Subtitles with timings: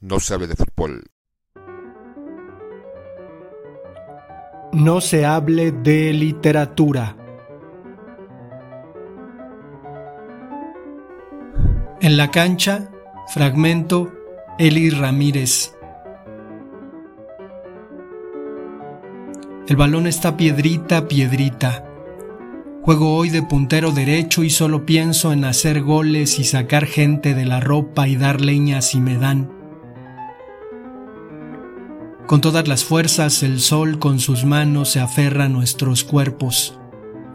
[0.00, 1.10] No sabe de fútbol.
[4.72, 7.16] No se hable de literatura.
[12.00, 12.92] En la cancha,
[13.26, 14.12] fragmento
[14.56, 15.74] Eli Ramírez.
[19.66, 21.84] El balón está piedrita, piedrita.
[22.82, 27.46] Juego hoy de puntero derecho y solo pienso en hacer goles y sacar gente de
[27.46, 29.57] la ropa y dar leña si me dan.
[32.28, 36.78] Con todas las fuerzas el sol con sus manos se aferra a nuestros cuerpos.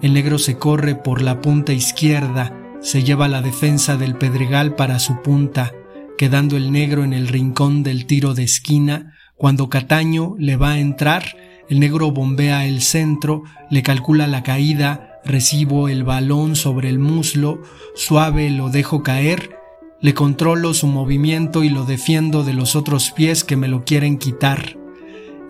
[0.03, 4.99] El negro se corre por la punta izquierda, se lleva la defensa del pedregal para
[4.99, 5.73] su punta,
[6.15, 9.15] quedando el negro en el rincón del tiro de esquina.
[9.35, 11.37] Cuando Cataño le va a entrar,
[11.69, 17.63] el negro bombea el centro, le calcula la caída, recibo el balón sobre el muslo,
[17.95, 19.57] suave lo dejo caer,
[20.01, 24.19] le controlo su movimiento y lo defiendo de los otros pies que me lo quieren
[24.19, 24.82] quitar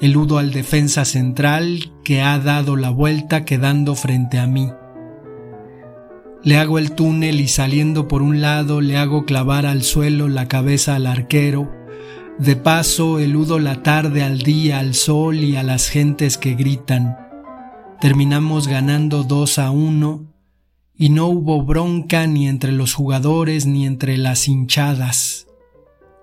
[0.04, 4.70] eludo al defensa central que ha dado la vuelta quedando frente a mí.
[6.44, 10.50] Le hago el túnel y saliendo por un lado le hago clavar al suelo la
[10.50, 11.72] cabeza al arquero.
[12.38, 17.16] De paso eludo la tarde al día, al sol y a las gentes que gritan.
[18.02, 20.34] Terminamos ganando dos a uno
[20.98, 25.48] y no hubo bronca ni entre los jugadores ni entre las hinchadas.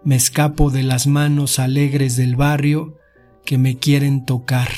[0.04, 2.99] Me escapo de las manos alegres del barrio
[3.50, 4.68] que me quieren tocar.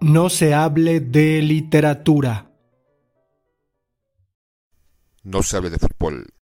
[0.00, 2.50] No se hable de literatura.
[5.22, 6.32] No sabe de fútbol.